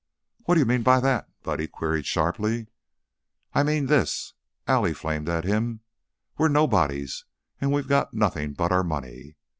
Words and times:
"What 0.45 0.55
d'you 0.55 0.65
mean 0.65 0.81
by 0.81 0.99
that?" 1.01 1.29
Buddy 1.43 1.67
queried, 1.67 2.07
sharply. 2.07 2.65
"I 3.53 3.61
mean 3.61 3.85
this," 3.85 4.33
Allie 4.67 4.95
flamed 4.95 5.29
at 5.29 5.43
him. 5.43 5.81
"We're 6.39 6.47
nobodies 6.47 7.25
and 7.59 7.71
we've 7.71 7.87
got 7.87 8.11
nothing 8.11 8.53
but 8.53 8.71
our 8.71 8.83
money. 8.83 9.35